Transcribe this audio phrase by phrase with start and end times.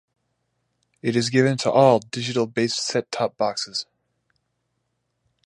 [1.03, 3.85] It is given to all digital based set-top boxes.